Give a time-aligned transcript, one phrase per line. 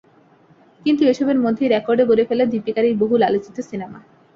[0.81, 3.99] কিন্তু এসবের মধ্যেই রেকর্ডও গড়ে ফেলল দীপিকার এই বহুল আলোচিত সিনেমা।